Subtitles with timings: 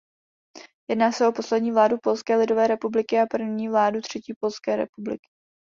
[0.89, 5.27] Jedná se o poslední vládu Polské lidové republiky a první vládu Třetí Polské republiky.